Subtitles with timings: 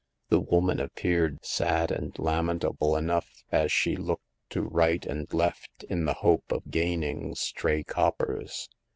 [0.29, 5.83] The woman appeared sad and lamen table enough as she looked to right and left
[5.91, 8.67] in the hope of gaining stray coppers.